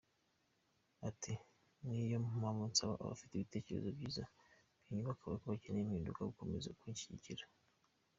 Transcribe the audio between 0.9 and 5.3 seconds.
Ati’’Niyo mpamvu nsaba abafite ibitekerezo byiza byubaka